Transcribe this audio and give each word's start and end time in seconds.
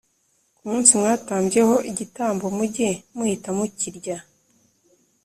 Ku 0.55 0.63
munsi 0.69 0.91
mwatambyeho 0.99 1.75
igitambo 1.91 2.45
mujye 2.57 2.89
muhita 3.15 3.49
mukirya 3.57 4.17